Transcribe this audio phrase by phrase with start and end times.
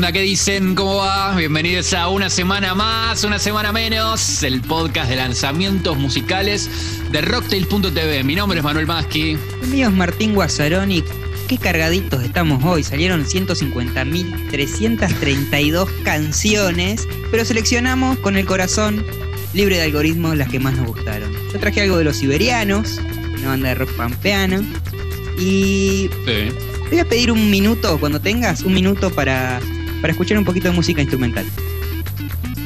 [0.00, 0.12] onda?
[0.12, 0.74] ¿Qué dicen?
[0.74, 1.36] ¿Cómo va?
[1.36, 6.70] Bienvenidos a una semana más, una semana menos, el podcast de lanzamientos musicales
[7.12, 8.24] de Rocktail.tv.
[8.24, 9.36] Mi nombre es Manuel Maschi.
[9.62, 11.04] El mío es Martín Guazzaroni.
[11.48, 12.82] Qué cargaditos estamos hoy.
[12.82, 19.04] Salieron 150.332 canciones, pero seleccionamos con el corazón
[19.52, 21.30] libre de algoritmos las que más nos gustaron.
[21.52, 22.98] Yo traje algo de los Siberianos,
[23.38, 24.62] una banda de rock pampeano.
[25.38, 26.48] Y Sí.
[26.88, 29.60] voy a pedir un minuto, cuando tengas, un minuto para,
[30.00, 31.46] para escuchar un poquito de música instrumental.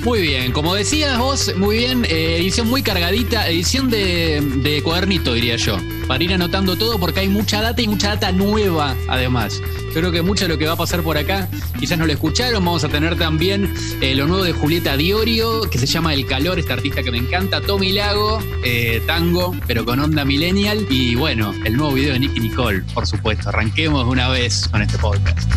[0.04, 5.32] Muy bien, como decías vos, muy bien, eh, edición muy cargadita, edición de, de cuadernito,
[5.32, 9.62] diría yo, para ir anotando todo porque hay mucha data y mucha data nueva, además.
[9.94, 11.48] Yo creo que mucho de lo que va a pasar por acá,
[11.80, 13.72] quizás no lo escucharon, vamos a tener también
[14.02, 17.16] eh, lo nuevo de Julieta Diorio, que se llama El Calor, esta artista que me
[17.16, 22.18] encanta, Tommy Lago, eh, tango, pero con onda millennial, y bueno, el nuevo video de
[22.18, 23.48] Nicky Nicole, por supuesto.
[23.48, 25.50] Arranquemos de una vez con este podcast.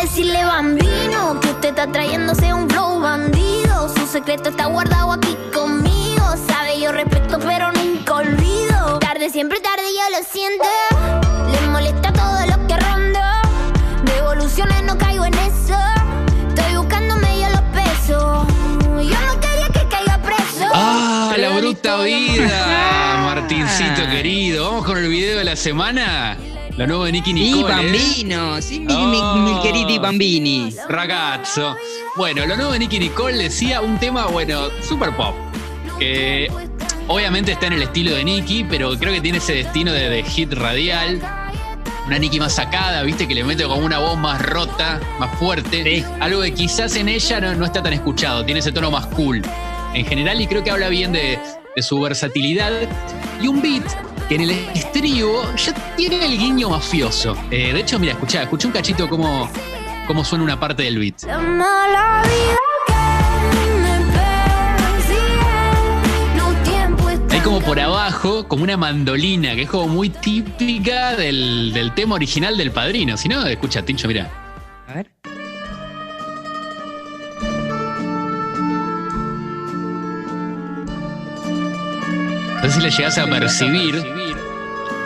[0.00, 3.86] Decirle bambino que usted está trayéndose un flow bandido.
[3.94, 6.24] Su secreto está guardado aquí conmigo.
[6.48, 8.98] Sabe, yo respeto, pero nunca olvido.
[8.98, 10.64] Tarde, siempre tarde, yo lo siento.
[11.52, 13.42] Le molesta todo lo que ronda.
[14.04, 15.76] Devoluciones, no caigo en eso.
[16.48, 18.46] Estoy buscándome yo los pesos.
[19.06, 20.66] Yo no quería que caiga preso.
[20.72, 23.18] ¡Ah, la bruta vida!
[23.26, 24.64] Martincito querido.
[24.64, 26.38] Vamos con el video de la semana.
[26.76, 27.72] Lo nuevo de Nicky Nicole.
[27.72, 27.76] ¿eh?
[27.76, 29.86] Bambino, sí, mi, Oh.
[29.86, 30.74] mi Bambini.
[30.88, 31.76] Ragazzo.
[32.16, 35.34] Bueno, lo nuevo de Nicky Nicole decía un tema, bueno, super pop.
[35.98, 36.50] Que
[37.08, 40.22] obviamente está en el estilo de Nicky, pero creo que tiene ese destino de, de
[40.22, 41.20] hit radial.
[42.06, 45.82] Una Nicky más sacada, viste, que le mete como una voz más rota, más fuerte.
[45.84, 46.04] Sí.
[46.18, 49.42] Algo que quizás en ella no, no está tan escuchado, tiene ese tono más cool.
[49.94, 51.38] En general, y creo que habla bien de,
[51.76, 52.72] de su versatilidad.
[53.42, 53.84] Y un beat
[54.30, 57.36] que en el estribo ya tiene el guiño mafioso.
[57.50, 59.50] Eh, de hecho, mira, escuchá, escuché un cachito cómo,
[60.06, 61.24] cómo suena una parte del beat.
[67.28, 72.14] Hay como por abajo, como una mandolina, que es como muy típica del, del tema
[72.14, 73.16] original del padrino.
[73.16, 74.30] Si no, escucha, Tincho, mira.
[74.86, 75.19] A ver.
[82.70, 84.02] Sé si le llegás a percibir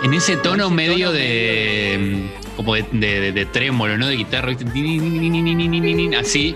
[0.04, 2.28] en ese tono medio de.
[2.56, 4.06] como de, de- de trémolo, ¿no?
[4.06, 4.52] De guitarra,
[6.18, 6.54] así.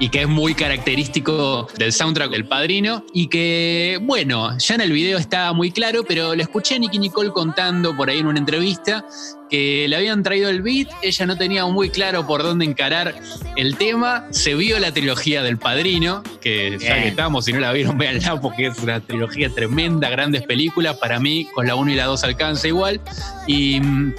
[0.00, 3.04] Y que es muy característico del soundtrack del padrino.
[3.14, 6.98] Y que, bueno, ya en el video está muy claro, pero le escuché a Nicky
[6.98, 9.04] Nicole contando por ahí en una entrevista
[9.50, 13.14] que le habían traído el beat, ella no tenía muy claro por dónde encarar
[13.56, 17.72] el tema, se vio la trilogía del Padrino, que ya que estamos, si no la
[17.72, 21.94] vieron, véanla porque es una trilogía tremenda, grandes películas, para mí con la 1 y
[21.96, 23.00] la 2 alcanza igual,
[23.48, 24.14] y mm,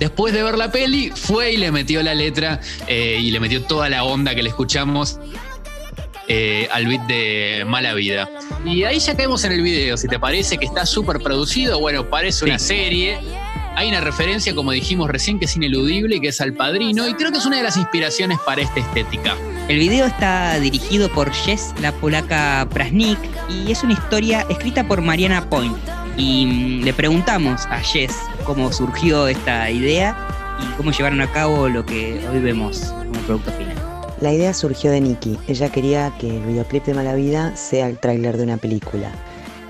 [0.00, 3.62] después de ver la peli, fue y le metió la letra eh, y le metió
[3.62, 5.20] toda la onda que le escuchamos.
[6.32, 8.30] eh, al beat de Mala Vida.
[8.64, 12.08] Y ahí ya caemos en el video, si te parece que está súper producido, bueno,
[12.08, 13.18] parece una serie,
[13.74, 17.32] hay una referencia, como dijimos recién, que es ineludible, que es al padrino, y creo
[17.32, 19.36] que es una de las inspiraciones para esta estética.
[19.68, 23.18] El video está dirigido por Jess, la polaca Prasnik,
[23.48, 25.76] y es una historia escrita por Mariana Point.
[26.20, 28.14] Y mm, le preguntamos a Jess
[28.44, 30.14] cómo surgió esta idea
[30.60, 33.74] y cómo llevaron a cabo lo que hoy vemos como producto final.
[34.20, 35.38] La idea surgió de Nikki.
[35.48, 39.10] Ella quería que el videoclip de Mala Vida sea el tráiler de una película.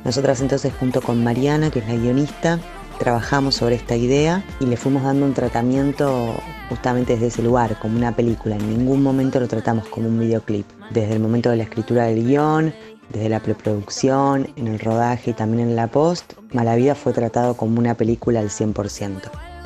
[0.05, 2.59] Nosotras entonces junto con Mariana, que es la guionista,
[2.99, 6.35] trabajamos sobre esta idea y le fuimos dando un tratamiento
[6.69, 8.57] justamente desde ese lugar, como una película.
[8.57, 10.67] En ningún momento lo tratamos como un videoclip.
[10.91, 12.75] Desde el momento de la escritura del guion,
[13.13, 17.55] desde la preproducción, en el rodaje y también en la post, Mala Vida fue tratado
[17.55, 19.21] como una película al 100%.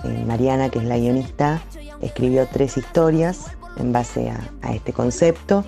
[0.05, 1.63] Eh, Mariana, que es la guionista,
[2.01, 3.47] escribió tres historias
[3.79, 5.65] en base a, a este concepto.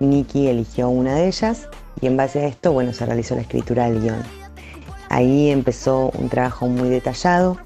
[0.00, 1.68] Nikki eligió una de ellas
[2.00, 4.22] y en base a esto, bueno, se realizó la escritura del guion.
[5.08, 7.58] Ahí empezó un trabajo muy detallado.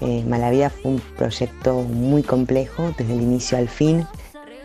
[0.00, 4.06] Eh, Malavida fue un proyecto muy complejo desde el inicio al fin,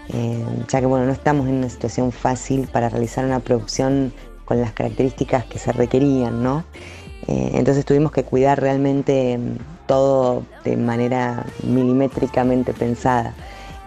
[0.09, 4.13] eh, ya que bueno, no estamos en una situación fácil para realizar una producción
[4.45, 6.63] con las características que se requerían, ¿no?
[7.27, 13.33] Eh, entonces tuvimos que cuidar realmente mm, todo de manera milimétricamente pensada,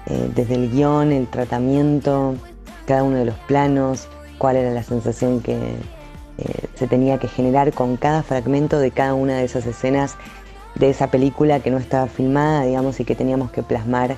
[0.06, 2.34] Eh, desde el guion, el tratamiento,
[2.86, 4.06] cada uno de los planos,
[4.36, 5.56] cuál era la sensación que
[6.74, 10.16] se tenía que generar con cada fragmento de cada una de esas escenas
[10.74, 14.16] de esa película que no estaba filmada, digamos, y que teníamos que plasmar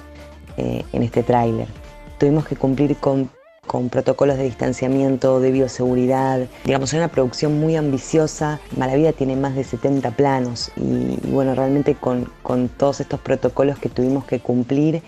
[0.57, 1.69] eh, en este tráiler.
[2.19, 3.31] Tuvimos que cumplir con
[3.67, 6.47] con protocolos de distanciamiento, de bioseguridad.
[6.65, 8.61] Digamos, es una producción muy ambiciosa.
[8.77, 13.89] Malavida tiene más de 70 planos y, bueno, realmente con, con, todos estos protocolos que
[13.89, 15.03] tuvimos que cumplir,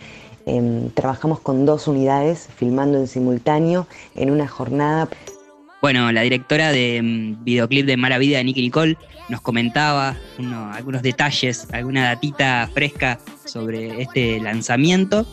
[0.46, 5.08] eh, trabajamos con dos unidades filmando en simultáneo en una jornada.
[5.80, 8.96] Bueno, la directora de mm, videoclip de Mala Vida, Nicky Nicole,
[9.28, 10.16] nos comentaba
[10.72, 15.26] algunos detalles, alguna datita fresca sobre este lanzamiento.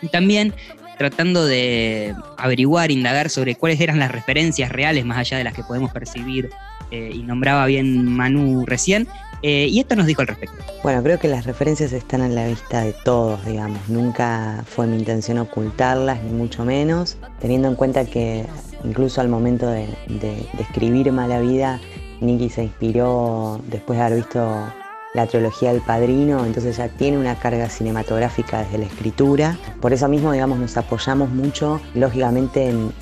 [0.00, 0.54] Y también
[0.96, 5.62] tratando de averiguar, indagar sobre cuáles eran las referencias reales más allá de las que
[5.62, 6.50] podemos percibir
[6.90, 9.08] eh, y nombraba bien Manu recién.
[9.42, 10.56] Eh, y esto nos dijo al respecto.
[10.82, 13.78] Bueno, creo que las referencias están a la vista de todos, digamos.
[13.88, 18.46] Nunca fue mi intención ocultarlas, ni mucho menos, teniendo en cuenta que
[18.84, 21.78] incluso al momento de, de escribir Mala Vida,
[22.20, 24.72] Nicky se inspiró después de haber visto
[25.14, 29.56] la trilogía del Padrino, entonces ya tiene una carga cinematográfica desde la escritura.
[29.80, 32.92] Por eso mismo, digamos, nos apoyamos mucho, lógicamente, en,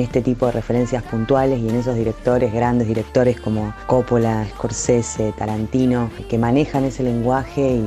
[0.00, 6.10] este tipo de referencias puntuales y en esos directores, grandes directores como Coppola, Scorsese, Tarantino,
[6.30, 7.78] que manejan ese lenguaje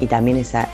[0.00, 0.68] y, también esa,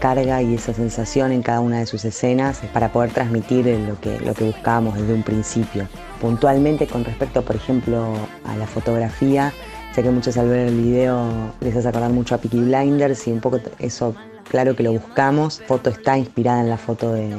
[0.00, 4.18] carga y esa sensación en cada una de sus escenas para poder transmitir lo que,
[4.20, 5.86] lo que buscábamos desde un principio.
[6.20, 8.14] Puntualmente con respecto, por ejemplo,
[8.44, 9.52] a la fotografía,
[9.94, 13.30] Sé que muchos al ver el video les hace acordar mucho a Peaky Blinders y
[13.30, 14.12] un poco eso,
[14.50, 15.62] claro que lo buscamos.
[15.68, 17.30] Foto está inspirada en la foto de,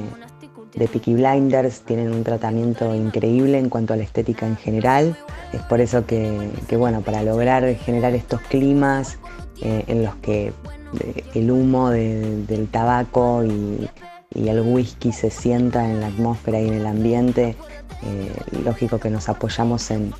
[0.73, 5.17] de Blinders, tienen un tratamiento increíble en cuanto a la estética en general.
[5.51, 9.17] Es por eso que, bueno, para lograr generar estos climas
[9.61, 10.53] eh, en los que
[11.33, 13.89] el humo del tabaco y,
[14.33, 17.55] el whisky se sienta en la atmósfera y en el ambiente,
[18.03, 18.31] eh,
[18.65, 20.13] lógico que nos apoyamos en,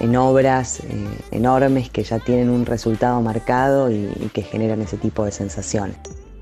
[0.00, 5.24] en obras eh, enormes que ya tienen un resultado marcado y, que generan ese tipo
[5.24, 5.96] de sensaciones.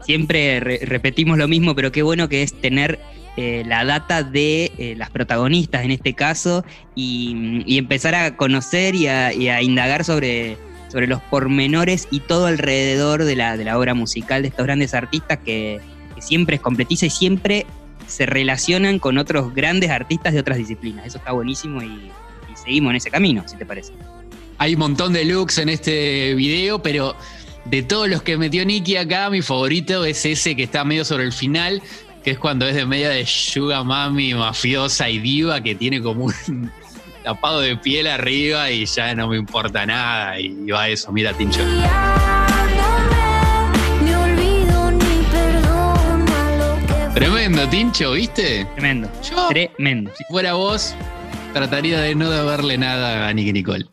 [0.04, 2.98] Siempre repetimos lo mismo, pero qué bueno que es tener
[3.36, 6.64] eh, la data de eh, las protagonistas en este caso
[6.94, 10.56] y, empezar a conocer y a, indagar sobre,
[10.88, 14.94] sobre los pormenores y todo alrededor de la, de la obra musical de estos grandes
[14.94, 15.80] artistas que,
[16.14, 17.66] que siempre es completiza y siempre
[18.06, 21.06] se relacionan con otros grandes artistas de otras disciplinas.
[21.06, 22.10] Eso está buenísimo y
[22.68, 23.92] seguimos en ese camino, si te parece.
[24.58, 27.16] Hay un montón de looks en este video, pero
[27.64, 31.24] de todos los que metió Nicky acá, mi favorito es ese que está medio sobre
[31.24, 31.82] el final,
[32.22, 36.26] que es cuando es de media de Sugar Mami, mafiosa y diva, que tiene como
[36.26, 36.70] un
[37.24, 40.38] tapado de piel arriba y ya no me importa nada.
[40.38, 41.60] Y va eso, mira, Tincho.
[47.14, 48.66] Tremendo, Tincho, ¿viste?
[48.74, 49.08] Tremendo.
[49.48, 50.10] Tremendo.
[50.14, 50.94] Si fuera vos,
[51.52, 53.86] trataría de no deberle nada a Nicky Nicole.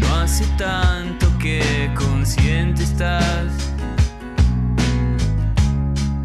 [0.00, 3.52] No hace tanto que consciente estás.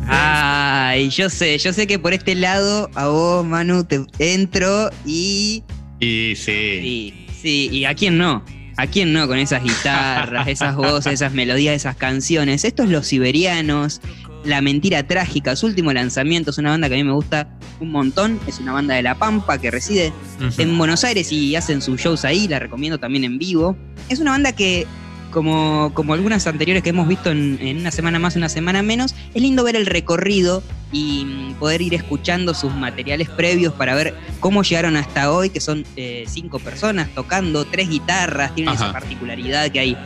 [0.07, 5.63] Ay, yo sé, yo sé que por este lado a vos, Manu, te entro y
[6.01, 7.13] Sí, sí.
[7.41, 8.43] Sí, y a quién no.
[8.77, 12.63] ¿A quién no con esas guitarras, esas voces, esas melodías, esas canciones?
[12.65, 14.01] Estos Los Siberianos,
[14.43, 17.47] La Mentira Trágica, su último lanzamiento, es una banda que a mí me gusta
[17.79, 20.13] un montón, es una banda de La Pampa que reside
[20.57, 23.77] en Buenos Aires y hacen sus shows ahí, la recomiendo también en vivo.
[24.09, 24.87] Es una banda que
[25.31, 29.41] como, como algunas anteriores que hemos visto en, una semana más, una semana menos, es
[29.41, 34.63] lindo ver el recorrido y mm, poder ir escuchando sus materiales previos para ver cómo
[34.63, 39.79] llegaron hasta hoy, que son eh, cinco personas tocando, tres guitarras, tienen esa particularidad que
[39.79, 39.97] hay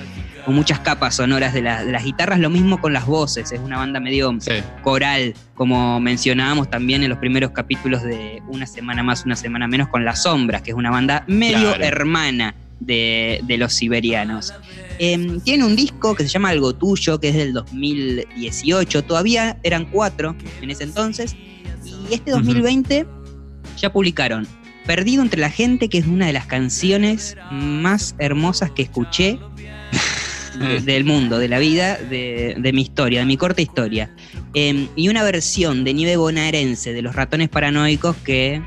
[0.46, 4.00] con muchas capas sonoras de, las guitarras, lo mismo con las voces, es una banda
[4.00, 4.38] medio
[4.84, 9.90] coral, como mencionábamos también en los primeros capítulos de Una semana más, una semana menos,
[9.90, 14.54] con Las Sombras, que es una banda medio hermana de, de los siberianos.
[15.00, 19.04] Em, tiene un disco que se llama Algo Tuyo, que es del 2018.
[19.04, 21.36] Todavía eran cuatro en ese entonces.
[22.10, 23.06] Y este 2020
[23.78, 24.48] ya publicaron
[24.86, 29.40] Perdido entre la gente, que es una de las canciones más hermosas que escuché
[30.86, 34.12] del mundo, de la vida, de, mi historia, de mi corta historia.
[34.54, 38.62] Em, y una versión de Nieve Bonaerense de Los Ratones Paranoicos que...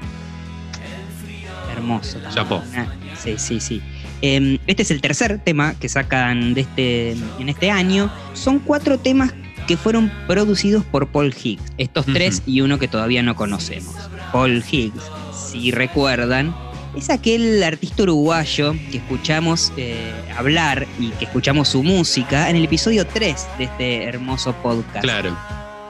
[1.72, 2.18] Hermoso.
[2.34, 2.64] Chapó.
[2.74, 3.80] Ah, sí, sí, sí.
[4.20, 8.12] Em, este es el tercer tema que sacan de este, en este año.
[8.34, 9.32] Son cuatro temas
[9.66, 11.62] que fueron producidos por Paul Higgs.
[11.76, 13.94] Estos tres y uno que todavía no conocemos.
[14.32, 16.56] Paul Higgs, si recuerdan,
[16.96, 22.64] es aquel artista uruguayo que escuchamos eh, hablar y que escuchamos su música en el
[22.64, 25.02] episodio 3 de este hermoso podcast.
[25.02, 25.36] Claro.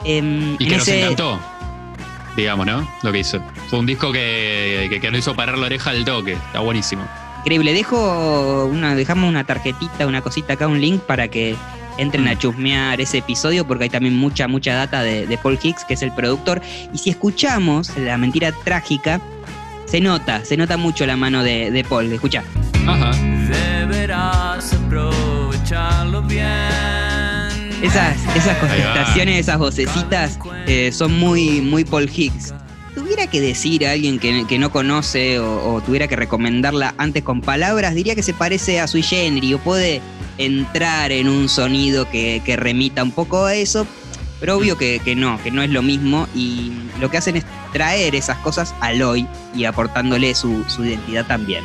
[0.03, 1.39] Em, y que nos encantó.
[2.35, 2.87] digamos, ¿no?
[3.01, 3.41] Lo que hizo.
[3.69, 6.33] Fue un disco que, que, que lo hizo parar la oreja al toque.
[6.33, 7.07] Está buenísimo.
[7.39, 7.73] Increíble.
[7.73, 11.55] Dejo una, dejamos una tarjetita, una cosita acá, un link para que
[11.97, 15.83] entren a chusmear ese episodio porque hay también mucha, mucha data de, de Paul Hicks,
[15.85, 16.61] que es el productor.
[16.93, 19.21] Y si escuchamos la mentira trágica,
[19.85, 22.11] se nota, se nota mucho la mano de, de Paul.
[22.11, 22.43] Escucha.
[22.87, 23.11] Ajá.
[23.11, 26.47] Deberás aprovecharlo bien.
[27.81, 32.53] Esas, esas contestaciones, esas vocecitas eh, son muy, muy Paul Hicks.
[32.95, 37.93] Tuviera que decir a alguien que, no conoce o, tuviera que recomendarla antes con palabras,
[37.93, 40.01] diría que se parece a Sui Generis o puede
[40.37, 43.85] entrar en un sonido que, remita un poco a eso,
[44.39, 48.15] pero obvio que, no, que no es lo mismo y lo que hacen es traer
[48.15, 51.63] esas cosas al hoy y aportándole su, su identidad también.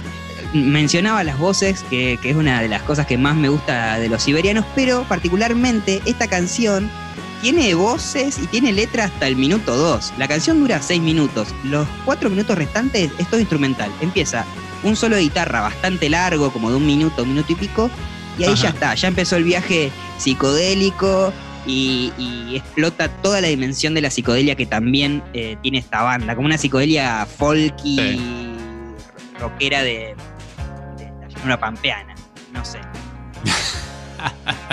[0.53, 4.09] Mencionaba las voces, que, que es una de las cosas que más me gusta de
[4.09, 6.89] los siberianos, pero particularmente esta canción
[7.45, 10.15] tiene voces y tiene letra hasta el minuto 2.
[10.17, 11.49] La canción dura 6 minutos.
[11.65, 13.91] Los 4 minutos restantes es todo instrumental.
[14.01, 14.47] Empieza
[14.83, 17.91] un solo de guitarra bastante largo, como de un minuto, un minuto y pico,
[18.39, 18.63] y ahí Ajá.
[18.63, 21.35] ya está, ya empezó el viaje psicodélico
[21.67, 26.35] y, y explota toda la dimensión de la psicodelia que también eh, tiene esta banda,
[26.35, 28.21] como una psicodelia folky, Sí.
[29.39, 30.15] rockera de,
[30.97, 32.15] de la llanura pampeana,
[32.55, 32.79] no sé.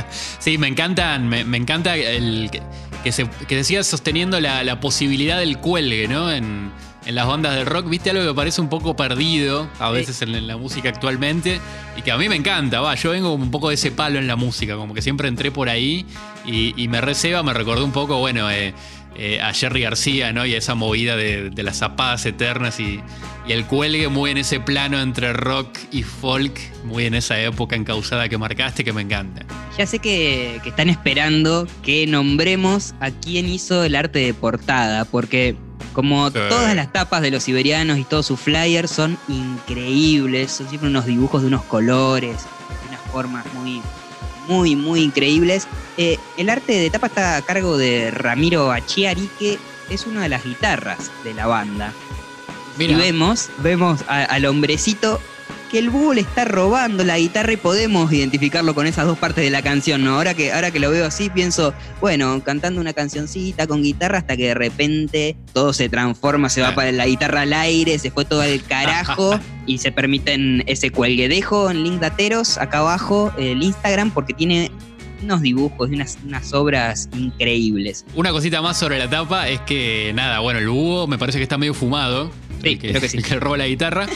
[0.41, 2.62] Sí, me encantan, me, me encanta el que,
[3.03, 6.31] que se, que se siga sosteniendo la, la posibilidad del cuelgue, ¿no?
[6.31, 6.71] En,
[7.05, 9.93] en las bandas de rock, viste algo que parece un poco perdido a Sí.
[9.93, 11.60] veces en, en la música actualmente
[11.95, 14.17] y que a mí me encanta, va, yo vengo como un poco de ese palo
[14.19, 16.05] en la música, como que siempre entré por ahí
[16.45, 18.74] y, y me receba, me recordó un poco, bueno, eh,
[19.15, 20.46] eh, a Jerry García, ¿no?
[20.46, 23.01] Y a esa movida de, de las zapadas eternas y,
[23.48, 27.75] y el cuelgue muy en ese plano entre rock y folk, muy en esa época
[27.75, 29.46] encausada que marcaste que me encanta.
[29.77, 35.06] Ya sé que, que están esperando que nombremos a quién hizo el arte de portada,
[35.06, 35.56] porque
[35.94, 36.39] como Sí.
[36.50, 41.06] todas las tapas de los siberianos y todos sus flyers son increíbles, son siempre unos
[41.06, 43.82] dibujos de unos colores, de unas formas muy,
[44.48, 45.67] muy, muy increíbles.
[45.98, 50.29] Eh, el arte de tapa está a cargo de Ramiro Achiari, que es una de
[50.29, 51.93] las guitarras de la banda.
[52.77, 52.93] Mira.
[52.93, 55.19] Y vemos, vemos a- al hombrecito
[55.72, 59.46] que el búho le está robando la guitarra y podemos identificarlo con esas dos partes
[59.46, 60.16] de la canción, ¿no?
[60.16, 64.36] Ahora que, ahora que lo veo así, pienso, bueno, cantando una cancioncita con guitarra hasta
[64.36, 68.25] que de repente todo se transforma, se va para la guitarra al aire, se fue
[68.25, 71.30] todo al carajo y se permiten ese cuelgue.
[71.30, 74.72] Dejo en link dateros acá abajo el Instagram porque tiene
[75.24, 78.06] unos dibujos y unas, unas obras increíbles.
[78.16, 81.44] Una cosita más sobre la tapa es que, nada, bueno, el búho me parece que
[81.44, 82.32] está medio fumado.
[82.63, 83.18] Sí, el que, creo que sí.
[83.18, 84.08] el que roba la guitarra.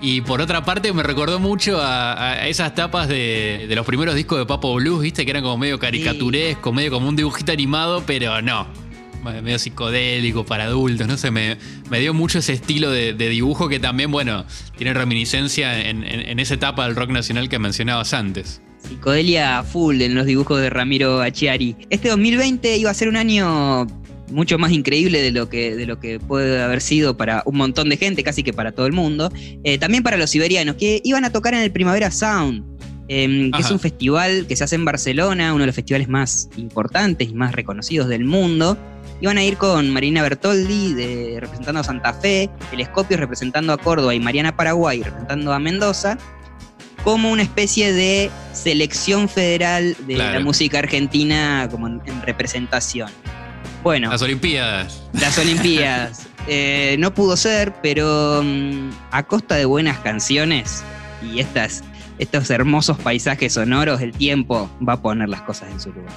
[0.00, 4.14] Y por otra parte, me recordó mucho a, a esas tapas de, de los primeros
[4.14, 5.24] discos de Papo Blues, ¿viste?
[5.24, 8.66] Que eran como medio caricaturesco, medio como un dibujito animado, pero no.
[9.42, 11.56] Medio psicodélico para adultos, no sé, me,
[11.88, 14.44] me dio mucho ese estilo de, de dibujo que también, bueno,
[14.76, 18.60] tiene reminiscencia en, en- en esa etapa del rock nacional que mencionabas antes.
[18.88, 21.76] Psicodelia full en los dibujos de Ramiro Achiari.
[21.90, 23.86] Este 2020 iba a ser un año
[24.30, 27.88] mucho más increíble de lo que, de lo que puede haber sido para un montón
[27.88, 29.32] de gente, casi que para todo el mundo.
[29.62, 32.64] Eh, también para los siberianos, que iban a tocar en el Primavera Sound,
[33.08, 36.48] em, que es un festival que se hace en Barcelona, uno de los festivales más
[36.56, 38.76] importantes y más reconocidos del mundo.
[39.20, 44.14] Iban a ir con Marina Bertoldi de, representando a Santa Fe, Telescopios representando a Córdoba
[44.14, 46.18] y Mariana Paraguay representando a Mendoza,
[47.04, 50.38] como una especie de selección federal de Claro.
[50.38, 53.10] la música argentina como en, en representación.
[53.82, 55.02] Bueno, Las Olimpiadas.
[55.12, 56.26] las Olimpiadas.
[56.46, 60.82] Eh, no pudo ser, pero mm, a costa de buenas canciones
[61.22, 61.82] y estas,
[62.18, 66.12] estos hermosos paisajes sonoros, el tiempo va a poner las cosas en su lugar.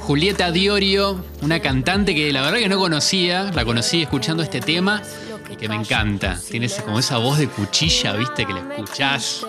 [0.00, 5.02] Julieta Diorio, una cantante que la verdad que no conocía, la conocí escuchando este tema
[5.50, 6.38] y que me encanta.
[6.50, 9.46] Tiene como esa voz de cuchilla, viste, que la escuchás,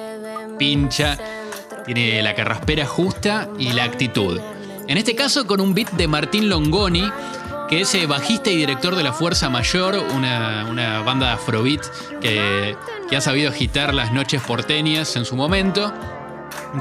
[0.57, 1.17] pincha,
[1.85, 4.39] tiene la carraspera justa y la actitud.
[4.87, 7.11] En este caso con un beat de Martín Longoni,
[7.67, 11.85] que es eh, bajista y director de la Fuerza Mayor, una, banda afrobeat
[12.21, 12.77] que,
[13.09, 15.93] que ha sabido agitar las noches porteñas en su momento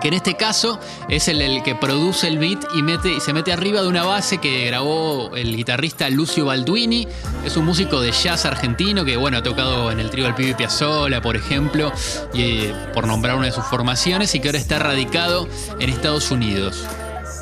[0.00, 0.78] que en este caso
[1.08, 4.66] es el, el que produce el beat y, se mete arriba de una base que
[4.66, 7.08] grabó el guitarrista Lucio Balduini.
[7.44, 10.54] Es un músico de jazz argentino que, bueno, ha tocado en el trío del Pibe
[10.54, 11.92] Piazzolla, por ejemplo,
[12.34, 15.48] y, por nombrar una de sus formaciones, y que ahora está radicado
[15.80, 16.84] en Estados Unidos.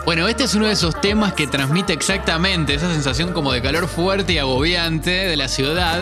[0.05, 3.89] Bueno, este es uno de esos temas que transmite exactamente esa sensación como de calor
[3.89, 6.01] fuerte y agobiante de la ciudad,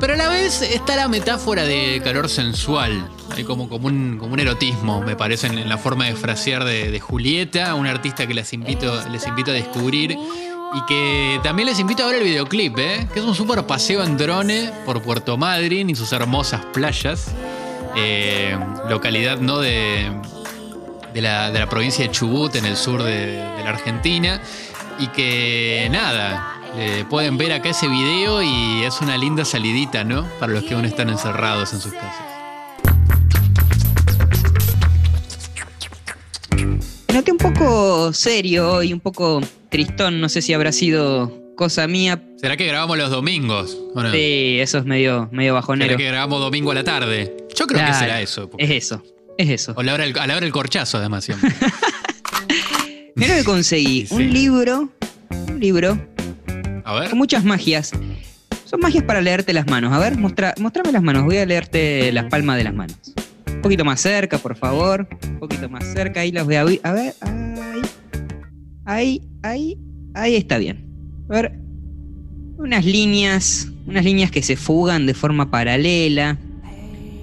[0.00, 3.08] pero a la vez está la metáfora de calor sensual.
[3.36, 7.90] Hay como, un, un erotismo, me parece, en, la forma de frasear de, Julieta, una
[7.90, 10.16] artista que les invito, les invito a descubrir.
[10.74, 13.06] Y que también les invito a ver el videoclip, ¿eh?
[13.12, 17.30] que es un súper paseo en drone por Puerto Madryn y sus hermosas playas.
[17.94, 18.56] Eh,
[18.88, 20.10] localidad no de,
[21.14, 24.40] la, provincia de Chubut, en el sur de, la Argentina.
[24.98, 26.58] Y que nada,
[27.10, 30.24] pueden ver acá ese video y es una linda salidita, ¿no?
[30.40, 32.31] Para los que aún están encerrados en sus casas.
[37.12, 42.22] Noté un poco serio y un poco tristón, no sé si habrá sido cosa mía.
[42.40, 43.76] ¿Será que grabamos los domingos?
[43.94, 44.10] ¿o no?
[44.10, 45.90] Sí, eso es medio, medio bajonero.
[45.90, 47.36] ¿Será que grabamos domingo a la tarde?
[47.54, 48.50] Yo creo que será eso.
[48.58, 49.02] Es eso,
[49.36, 49.74] es eso.
[49.76, 51.50] O la hora del- a la hora del corchazo, además, siempre.
[53.14, 54.14] Mira lo que conseguí, Sí.
[54.14, 54.88] un libro,
[55.48, 55.98] un libro
[56.84, 57.10] A ver.
[57.10, 57.92] con muchas magias.
[58.64, 59.92] Son magias para leerte las manos.
[59.92, 61.24] A ver, mostra, mostrame las manos.
[61.24, 62.96] Voy a leerte las palmas de las manos.
[63.62, 65.06] Un poquito más cerca, por favor.
[65.24, 66.20] Un poquito más cerca.
[66.20, 66.80] Ahí las voy a ver.
[66.82, 67.82] A ver, ahí.
[68.84, 69.78] Ahí, ahí.
[70.14, 70.84] Ahí está bien.
[71.28, 71.58] A ver.
[72.58, 73.68] Unas líneas.
[73.86, 76.36] Unas líneas que se fugan de forma paralela.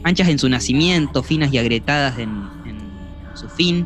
[0.03, 2.29] Anchas en su nacimiento, finas y agrietadas en,
[2.65, 2.77] en
[3.35, 3.85] su fin.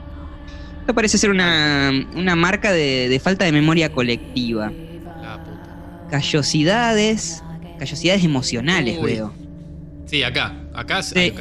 [0.82, 4.72] Esto parece ser una, una marca de, de falta de memoria colectiva
[5.22, 6.08] La puta.
[6.12, 7.42] callosidades,
[7.80, 9.14] callosidades emocionales, Uy.
[9.14, 9.34] veo.
[10.06, 10.54] Sí, acá.
[10.76, 11.34] Acá se-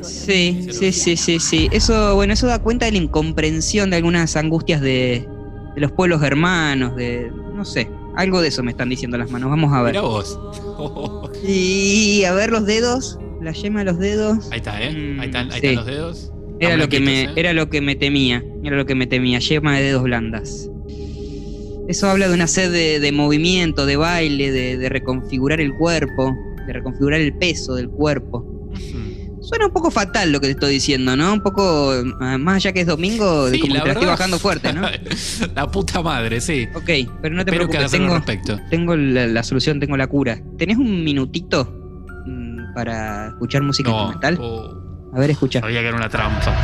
[0.02, 1.68] sí, sí, sí, sí, sí.
[1.70, 5.26] Eso, bueno, eso da cuenta de la incomprensión de algunas angustias de,
[5.74, 9.50] de los pueblos hermanos, de, no sé, algo de eso me están diciendo las manos.
[9.50, 9.92] Vamos a ver.
[9.92, 10.38] Mirá vos.
[11.46, 14.48] Y a ver los dedos, la yema de los dedos.
[14.50, 14.90] Ahí está, ¿eh?
[14.92, 15.66] Mm, Ahí están, ahí sí.
[15.68, 16.32] están los dedos.
[16.58, 17.30] Era lo que me, ¿eh?
[17.36, 20.68] era lo que me temía, era lo que me temía, yema de dedos blandas.
[21.88, 26.36] Eso habla de una sed de, de movimiento, de baile, de, de reconfigurar el cuerpo,
[26.66, 28.46] de reconfigurar el peso del cuerpo.
[29.50, 31.32] Suena un poco fatal lo que te estoy diciendo, ¿no?
[31.32, 32.04] Un poco, eh,
[32.38, 34.82] más allá que es domingo, Sí, como la que te la estoy bajando fuerte, ¿no?
[35.56, 36.68] la puta madre, sí.
[36.72, 36.84] Ok,
[37.20, 38.58] pero no te Espero que preocupes, algo tengo, respecto.
[38.70, 40.40] tengo la, la solución, tengo la cura.
[40.56, 41.68] ¿Tenés un minutito
[42.26, 43.96] mm, para escuchar música No.
[44.12, 44.38] instrumental?
[44.40, 45.58] Oh, A ver, escucha.
[45.60, 46.54] sabía que era una trampa.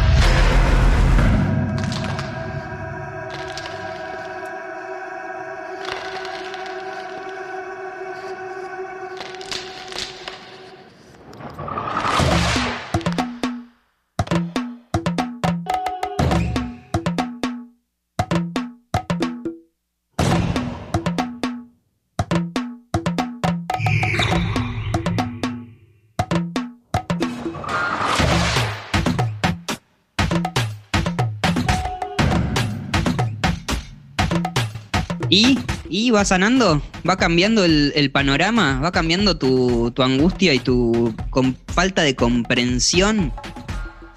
[36.16, 36.82] Va sanando?
[37.08, 38.80] ¿Va cambiando el, el panorama?
[38.80, 43.32] ¿Va cambiando tu, tu angustia y tu com- falta de comprensión?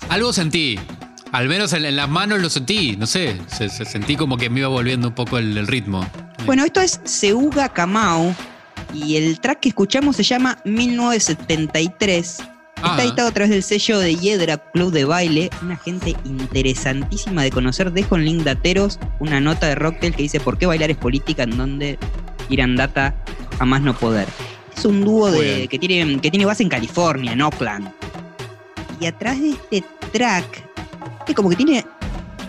[0.10, 0.80] Algo sentí.
[1.32, 2.96] Al menos en, en las manos lo sentí.
[2.98, 3.38] No sé.
[3.48, 6.04] Se, se sentí como que me iba volviendo un poco el, el ritmo.
[6.46, 8.34] Bueno, esto es Seuga Kamau
[8.94, 12.38] y el track que escuchamos se llama 1973.
[12.84, 17.52] Está editado a través del sello de Hiedra Club de Baile, una gente interesantísima de
[17.52, 17.92] conocer.
[17.92, 21.44] Dejo en link dateros una nota de Rocktail que dice ¿Por qué bailar es política?
[21.44, 22.00] en donde
[22.50, 23.14] Irandata
[23.60, 24.28] a más no poder.
[24.76, 27.92] Es un dúo de, que, tiene, que tiene base en California, en Oakland.
[29.02, 30.64] Y atrás de este track,
[31.28, 31.86] es como que tiene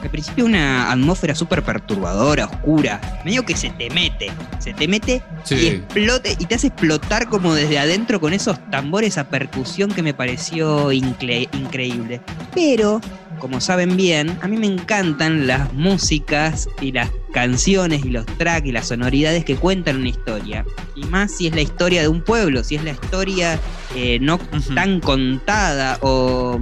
[0.02, 3.00] al principio una atmósfera súper perturbadora, oscura.
[3.24, 5.54] Medio que se te mete, se te mete Sí.
[5.56, 10.02] y explote y te hace explotar como desde adentro con esos tambores a percusión que
[10.02, 12.20] me pareció incre- increíble.
[12.54, 13.00] Pero,
[13.38, 18.66] como saben bien, a mí me encantan las músicas y las canciones y los tracks
[18.66, 20.64] y las sonoridades que cuentan una historia.
[20.96, 23.58] Y más si es la historia de un pueblo, si es la historia
[23.94, 24.38] eh, no
[24.74, 26.58] tan contada o,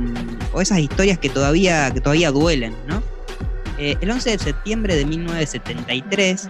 [0.53, 3.03] o esas historias que todavía, que todavía duelen, ¿no?
[3.79, 6.49] Eh, el 11 de septiembre de 1973,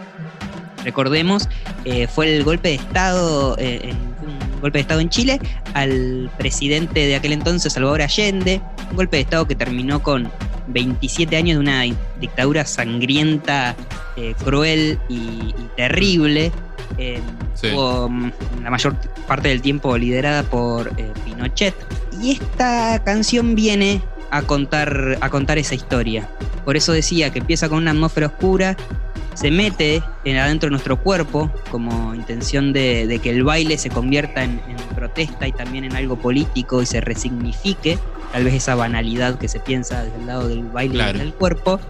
[0.85, 1.49] recordemos,
[1.85, 5.41] eh, fue el golpe de Estado, eh, en- un golpe de Estado en Chile
[5.75, 8.61] al presidente de aquel entonces, Salvador Allende,
[8.91, 10.31] un golpe de Estado que terminó con
[10.69, 11.83] 27 años de una
[12.21, 13.75] dictadura sangrienta
[14.45, 16.51] cruel y, y terrible.
[17.55, 17.69] Sí.
[17.69, 18.31] mm,
[18.64, 18.97] la mayor
[19.29, 20.91] parte del tiempo liderada por
[21.25, 21.75] Pinochet.
[22.21, 26.29] Y esta canción viene a contar, a contar esa historia.
[26.64, 28.77] Por eso decía que empieza con una atmósfera oscura,
[29.35, 33.88] se mete en adentro de nuestro cuerpo como intención de, de que el baile se
[33.88, 37.99] convierta en, en protesta y también en algo político y se resignifique
[38.33, 41.19] tal vez esa banalidad que se piensa desde el lado del baile Claro.
[41.19, 41.81] y del cuerpo.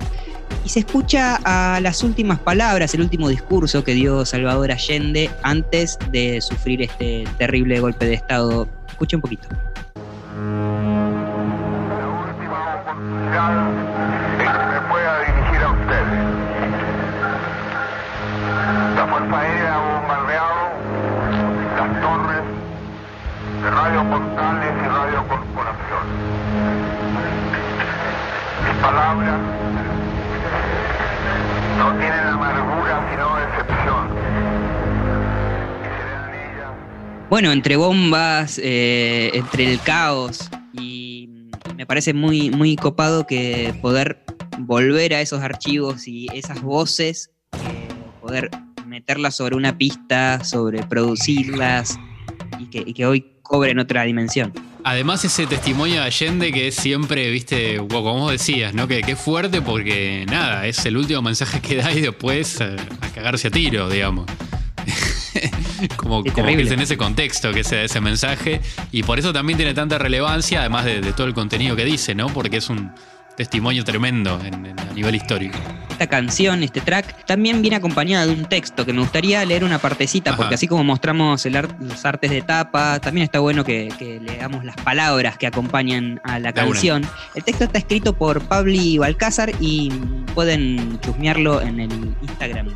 [0.65, 5.99] Y se escucha a las últimas palabras, el último discurso que dio Salvador Allende antes
[6.11, 8.69] de sufrir este terrible golpe de Estado.
[8.89, 9.49] Escucha un poquito.
[13.35, 16.25] En que me pueda dirigir a ustedes.
[18.97, 20.63] La Fuerza Aérea ha bombardeado
[21.77, 22.43] las torres
[23.63, 26.05] de Radio Portales y Radio Corporación.
[28.65, 29.41] Mis palabras
[31.79, 34.09] no tienen amargura sino decepción.
[37.29, 40.51] Bueno, entre bombas, eh, entre el caos
[41.89, 44.23] parece muy, muy copado que poder
[44.59, 47.31] volver a esos archivos y esas voces,
[48.21, 48.51] poder
[48.87, 51.99] meterlas sobre una pista, sobre producirlas
[52.59, 54.53] y que, y que hoy cobren otra dimensión.
[54.85, 58.87] Además, ese testimonio de Allende que es siempre, viste, como vos decías, ¿no?
[58.87, 62.77] Que, que es fuerte porque, nada, es el último mensaje que da y después eh,
[63.01, 64.27] a cagarse a tiro, digamos.
[65.97, 68.61] como, como que es en ese contexto que se da ese mensaje.
[68.93, 72.15] Y por eso también tiene tanta relevancia, además de, de todo el contenido que dice,
[72.15, 72.27] ¿no?
[72.29, 72.93] Porque es un
[73.37, 75.57] testimonio tremendo en- en- a nivel histórico.
[75.91, 79.79] Esta canción, este track, también viene acompañada de un texto que me gustaría leer una
[79.79, 80.37] partecita, Ajá.
[80.37, 84.65] porque así como mostramos el los artes de tapa, también está bueno que, que leamos
[84.65, 86.53] las palabras que acompañan a la una.
[86.53, 87.07] canción.
[87.35, 89.91] El texto está escrito por Pabli Balcázar y
[90.35, 92.69] pueden chusmearlo en el Instagram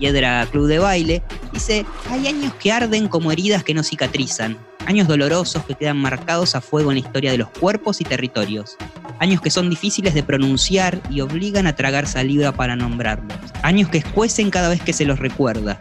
[0.00, 1.22] Hiedra Club de Baile.
[1.52, 6.54] Dice, hay años que arden como heridas que no cicatrizan, años dolorosos que quedan marcados
[6.56, 8.76] a fuego en la historia de los cuerpos y territorios.
[9.20, 13.36] Años que son difíciles de pronunciar y obligan a tragar saliva para nombrarlos.
[13.62, 15.78] Años que escuecen cada vez que se los recuerda.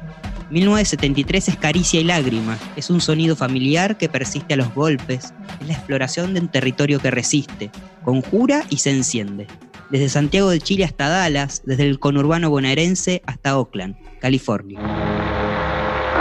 [0.51, 5.67] 1973 es caricia y lágrima, es un sonido familiar que persiste a los golpes, es
[5.67, 7.69] la exploración de un territorio que resiste,
[8.03, 9.45] conjura y se enciende.
[9.91, 14.79] Desde Santiago de Chile hasta Dallas, desde el conurbano bonaerense hasta Oakland, California.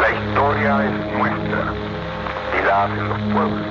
[0.01, 1.75] La historia es nuestra
[2.57, 3.67] y la hacen los pueblos.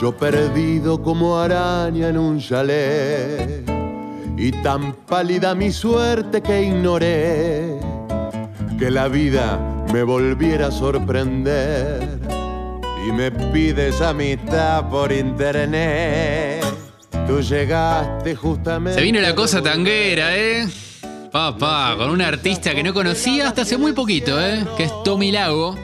[0.00, 3.64] Yo perdido como araña en un chalet
[4.36, 7.78] y tan pálida mi suerte que ignoré
[8.80, 9.60] que la vida
[9.92, 12.18] me volviera a sorprender
[13.06, 16.64] y me pides amistad por internet.
[17.28, 18.98] Tú llegaste justamente.
[18.98, 20.66] Se vino la cosa tanguera, ¿eh?
[21.30, 24.66] Papá, con un artista que no conocía hasta hace muy poquito, ¿eh?
[24.76, 25.76] Que es Tommy Lago.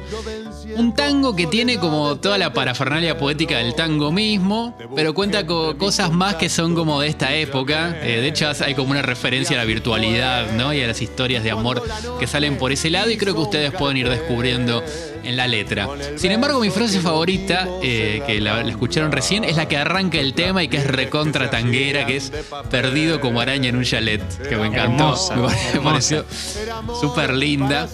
[0.81, 5.77] Un tango que tiene como toda la parafernalia poética del tango mismo, pero cuenta con
[5.77, 7.95] cosas más que son como de esta época.
[8.01, 10.73] Eh, de hecho, hay como una referencia a la virtualidad, ¿no?
[10.73, 11.83] Y a las historias de amor
[12.19, 14.83] que salen por ese lado y creo que ustedes pueden ir descubriendo
[15.23, 15.87] en la letra.
[16.17, 20.19] Sin embargo, mi frase favorita, eh, que la, la escucharon recién, es la que arranca
[20.19, 22.33] el tema y que es recontra tanguera, que es
[22.71, 25.15] Perdido como araña en un chalet, que me encantó.
[25.31, 25.37] Hermosa,
[25.75, 26.25] me, pareció
[27.01, 27.89] súper linda.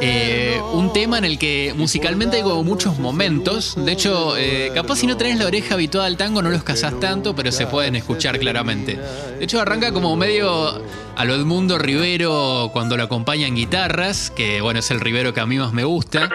[0.00, 3.74] Eh, un tema en el que musicalmente hay como muchos momentos.
[3.76, 6.98] De hecho, eh, capaz si no tenés la oreja habituada al tango no los cazás
[7.00, 8.98] tanto, pero se pueden escuchar claramente.
[9.38, 10.82] De hecho, arranca como medio
[11.16, 15.46] a lo Edmundo Rivero cuando lo acompañan guitarras, que bueno, es el Rivero que a
[15.46, 16.28] mí más me gusta.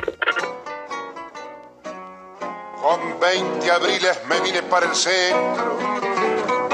[2.81, 5.77] Con 20 abriles me vine para el centro.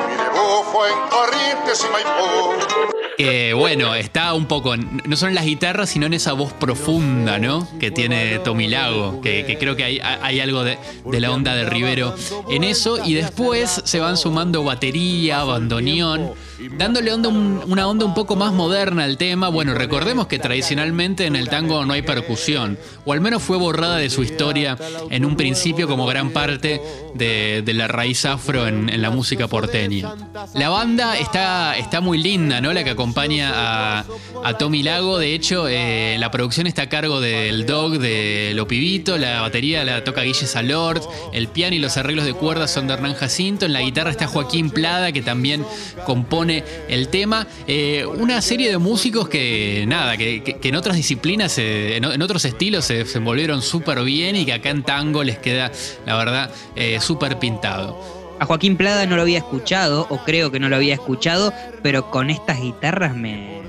[0.08, 3.07] Mi debut fue en Corrientes y.
[3.18, 7.40] Que bueno, está un poco, no solo en las guitarras, sino en esa voz profunda,
[7.40, 7.68] ¿no?
[7.80, 10.78] Que tiene Tommy Lago, que, creo que hay, algo de,
[11.20, 12.14] la onda de Rivero
[12.48, 13.04] en eso.
[13.04, 16.34] Y después se van sumando batería, bandoneón,
[16.78, 19.50] dándole una onda un poco más moderna al tema.
[19.50, 23.98] Bueno, recordemos que tradicionalmente en el tango no hay percusión, o al menos fue borrada
[23.98, 24.78] de su historia
[25.10, 26.80] en un principio como gran parte
[27.16, 30.14] de, de la raíz afro en, en la música porteña.
[30.54, 32.74] La banda está, está muy linda, ¿no?
[32.74, 34.02] La que acompaña
[34.44, 35.18] a, Tommy Lago.
[35.18, 39.86] De hecho, eh, la producción está a cargo del Dog de Lo Pibito, la batería
[39.86, 43.66] la toca Guille Salord, el piano y los arreglos de cuerdas son de Hernán Jacinto,
[43.66, 45.66] en la guitarra está Joaquín Plada, que también
[46.06, 47.48] compone el tema.
[47.66, 52.44] Eh, una serie de músicos que, nada, que, en otras disciplinas, eh, en, en otros
[52.44, 55.72] estilos se, envolvieron súper bien y que acá en tango les queda,
[56.06, 56.52] la verdad,
[57.00, 58.17] súper pintado.
[58.40, 62.12] A Joaquín Plada no lo había escuchado, o creo que no lo había escuchado, pero
[62.12, 63.62] con estas guitarras me,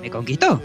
[0.00, 0.62] me conquistó.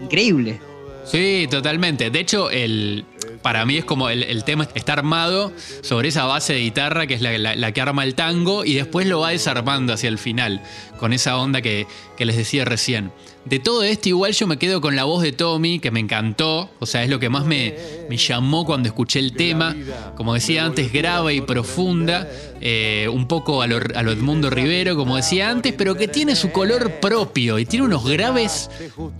[0.00, 0.60] Increíble.
[1.04, 2.10] Sí, totalmente.
[2.10, 3.04] De hecho, el,
[3.42, 7.20] para mí es como el, tema está armado sobre esa base de guitarra que es
[7.20, 10.60] la, la- la que arma el tango y después lo va desarmando hacia el final,
[10.98, 13.12] con esa onda que, que les decía recién.
[13.44, 16.70] De todo esto igual yo me quedo con la voz de Tommy, que me encantó,
[16.78, 17.74] o sea, es lo que más me,
[18.08, 19.74] me llamó cuando escuché el tema.
[20.16, 22.28] Como decía antes, grave y profunda,
[22.60, 26.52] eh, un poco a lo, a Edmundo Rivero, como decía antes, pero que tiene su
[26.52, 28.70] color propio y tiene unos graves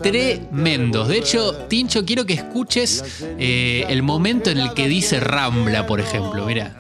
[0.01, 1.09] tremendos.
[1.09, 6.01] De hecho, Tincho, quiero que escuches eh, el momento en el que dice Rambla, por
[6.01, 6.47] ejemplo.
[6.47, 6.77] Mira.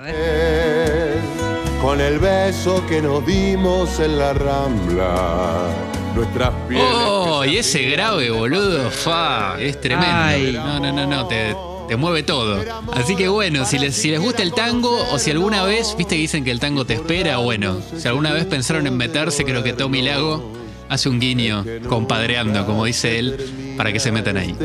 [1.83, 5.69] Con el beso que nos dimos en la rambla,
[6.15, 6.87] nuestras pieles.
[6.91, 10.15] Oh, y ese grave, boludo, fa, es tremendo.
[10.15, 10.53] Ay.
[10.53, 11.57] No, no, no, no, te,
[11.89, 12.63] te mueve todo.
[12.93, 16.17] Así que bueno, si les, si les gusta el tango o si alguna vez, viste
[16.17, 19.63] que dicen que el tango te espera, bueno, si alguna vez pensaron en meterse, creo
[19.63, 20.53] que Tommy Lago
[20.89, 24.57] hace un guiño compadreando, como dice él, para que se metan ahí.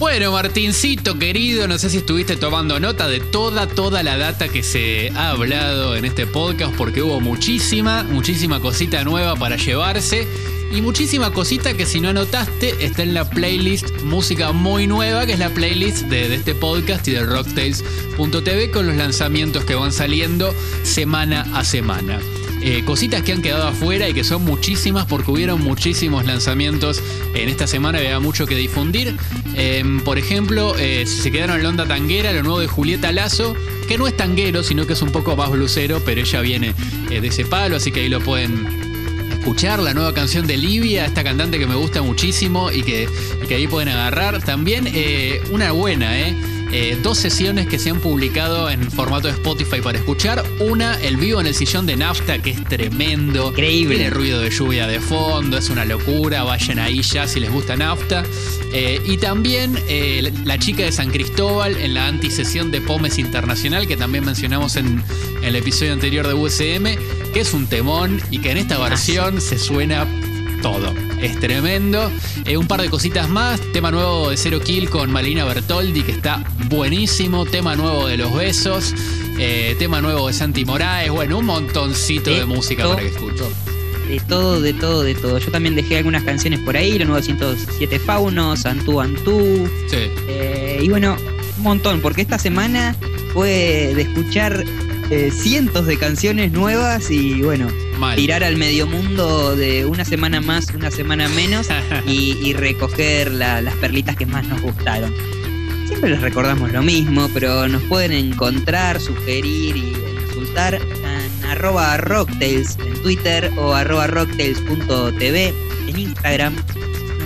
[0.00, 4.62] Bueno, Martincito querido, no sé si estuviste tomando nota de toda, toda la data que
[4.62, 10.26] se ha hablado en este podcast, porque hubo muchísima, muchísima cosita nueva para llevarse.
[10.72, 15.34] Y muchísima cosita que si no anotaste está en la playlist Música Muy Nueva, que
[15.34, 19.92] es la playlist de, de este podcast y de rocktails.tv con los lanzamientos que van
[19.92, 22.20] saliendo semana a semana.
[22.62, 27.02] Eh, cositas que han quedado afuera y que son muchísimas porque hubieron muchísimos lanzamientos
[27.34, 29.16] en esta semana, había mucho que difundir.
[29.54, 33.54] Eh, por ejemplo, eh, se quedaron en la onda tanguera, lo nuevo de Julieta Lazo,
[33.88, 36.74] que no es tanguero, sino que es un poco más blusero, pero ella viene
[37.10, 38.66] eh, de ese palo, así que ahí lo pueden
[39.30, 43.08] escuchar la nueva canción de Livia, esta cantante que me gusta muchísimo y que,
[43.50, 44.42] ahí pueden agarrar.
[44.42, 44.88] También
[45.50, 46.36] una buena, ¿eh?
[46.72, 50.44] Eh, dos sesiones que se han publicado en formato de Spotify para escuchar.
[50.60, 53.48] Una, el vivo en el sillón de Nafta, que es tremendo.
[53.48, 53.96] Increíble.
[53.96, 56.44] Tiene ruido de lluvia de fondo, es una locura.
[56.44, 58.22] Vayan ahí ya si les gusta Nafta.
[58.72, 63.88] Eh, y también eh, La chica de San Cristóbal en la antisesión de Pomes Internacional,
[63.88, 65.02] que también mencionamos en,
[65.38, 69.40] en el episodio anterior de USM, que es un temón y que en esta versión
[69.40, 70.06] se suena
[70.62, 71.09] todo.
[71.20, 72.10] Es tremendo.
[72.46, 73.60] Eh, un par de cositas más.
[73.72, 77.44] Tema nuevo de Zero Kill con Malina Bertoldi, que está buenísimo.
[77.44, 78.94] Tema nuevo de Los Besos.
[79.38, 81.10] Eh, tema nuevo de Santi Moraes.
[81.10, 83.50] Bueno, un montoncito de De música para que escucho.
[84.08, 85.38] De todo, de todo, de todo.
[85.38, 89.68] Yo también dejé algunas canciones por ahí, los nuevos 107 Faunos, Antú Antú.
[89.88, 90.10] Sí.
[90.26, 91.16] Eh, y bueno,
[91.58, 92.96] un montón, porque esta semana
[93.34, 94.64] fue de escuchar
[95.10, 97.68] eh, cientos de canciones nuevas y bueno,
[97.98, 98.16] Mal.
[98.16, 101.68] tirar al medio mundo de una semana más, una semana menos
[102.06, 105.12] y, y recoger la- las perlitas que más nos gustaron.
[105.86, 109.92] Siempre les recordamos lo mismo, pero nos pueden encontrar, sugerir y
[110.28, 115.52] insultar en arroba rocktails en Twitter o arroba rocktails.tv
[115.88, 116.54] en Instagram.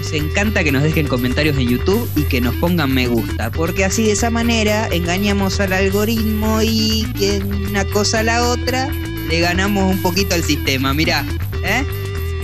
[0.04, 3.86] Nos encanta que nos dejen comentarios en YouTube y que nos pongan me gusta, porque
[3.86, 7.38] así de esa manera engañamos al algoritmo y que
[7.70, 8.88] una cosa a la otra
[9.30, 10.92] le ganamos un poquito al sistema.
[10.92, 11.24] Mirá,
[11.64, 11.84] ¿eh?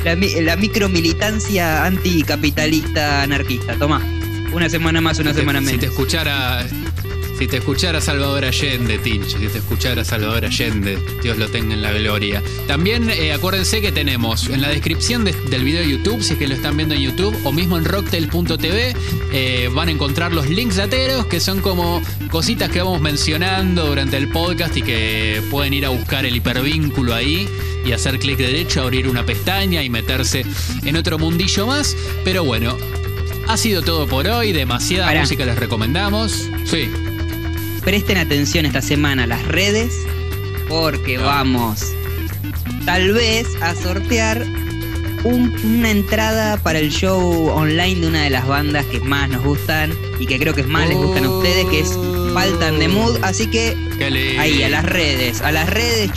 [0.05, 3.77] La, la micromilitancia anticapitalista anarquista.
[3.77, 4.01] Toma,
[4.55, 5.85] una semana más, una Si te- semana Si te menos.
[5.90, 6.66] escuchara.
[7.40, 11.81] Si te escuchara Salvador Allende, Tincho, si te escuchara Salvador Allende, Dios lo tenga en
[11.81, 12.42] la gloria.
[12.66, 16.38] También eh, acuérdense que tenemos en la descripción de- del video de YouTube, si es
[16.38, 18.94] que lo están viendo en YouTube, o mismo en rocktail.tv,
[19.33, 24.18] eh, van a encontrar los links lateros, que son como cositas que vamos mencionando durante
[24.18, 27.48] el podcast y que pueden ir a buscar el hipervínculo ahí
[27.87, 30.44] y hacer clic derecho, abrir una pestaña y meterse
[30.85, 31.96] en otro mundillo más.
[32.22, 32.76] Pero bueno,
[33.48, 35.20] ha sido todo por hoy, demasiada Pará.
[35.20, 36.50] música les recomendamos.
[36.66, 36.90] Sí.
[37.84, 39.92] Presten atención esta semana a las redes,
[40.68, 41.80] porque vamos
[42.84, 44.44] tal vez a sortear
[45.24, 49.42] un- una entrada para el show online de una de las bandas que más nos
[49.42, 51.90] gustan y que creo que más les gustan a ustedes, que es
[52.34, 53.18] Faltan de Mood.
[53.22, 53.76] Así que
[54.38, 56.10] ahí, a las redes, a las redes,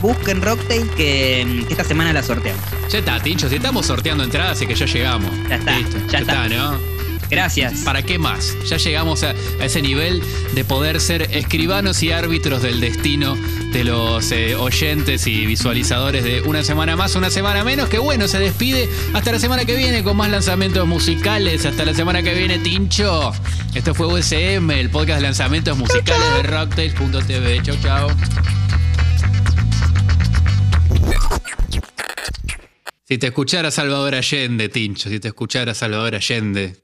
[0.00, 2.62] busquen Rocktail que, que esta semana la sorteamos.
[2.90, 5.30] Ya está, Tincho, si estamos sorteando entradas, es que ya llegamos.
[5.48, 6.48] Ya está, Listo, ya está.
[6.48, 6.91] ¿no?
[7.32, 7.80] Gracias.
[7.80, 8.54] ¿Para qué más?
[8.66, 10.22] Ya llegamos a, ese nivel
[10.54, 13.38] de poder ser escribanos y árbitros del destino
[13.72, 17.88] de los eh, oyentes y visualizadores de una semana más, una semana menos.
[17.88, 21.64] Que bueno, se despide hasta la semana que viene con más lanzamientos musicales.
[21.64, 23.32] Hasta la semana que viene, Tincho.
[23.74, 27.62] Esto fue USM, el podcast de lanzamientos musicales de Rocktails.tv.
[27.62, 28.10] Chau, chau.
[33.08, 36.82] Si te escuchara Salvador Allende, Tincho, si te escuchara Salvador Allende.